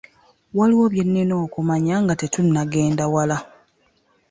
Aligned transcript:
waliwo 0.57 0.85
bye 0.93 1.03
nnina 1.07 1.35
okumanya 1.45 1.95
nga 2.03 2.13
tetunnagenda 2.21 3.03
wala. 3.13 3.37